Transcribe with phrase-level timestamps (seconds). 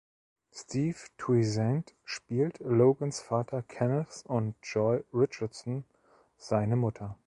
[0.51, 5.83] Steve Toussaint spielt Logans Vaters Kenneth und Joy Richardson
[6.37, 7.19] seine Mutter.